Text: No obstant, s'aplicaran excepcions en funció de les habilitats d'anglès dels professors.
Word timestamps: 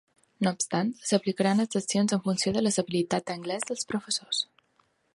No 0.45 0.53
obstant, 0.53 0.87
s'aplicaran 1.09 1.61
excepcions 1.65 2.17
en 2.19 2.23
funció 2.29 2.57
de 2.57 2.65
les 2.67 2.83
habilitats 2.85 3.31
d'anglès 3.31 3.71
dels 3.71 3.89
professors. 3.93 4.43